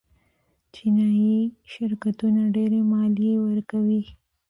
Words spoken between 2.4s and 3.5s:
ډېرې مالیې